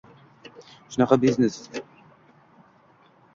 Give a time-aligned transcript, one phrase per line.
[0.95, 1.59] Shunaqa bir biznes.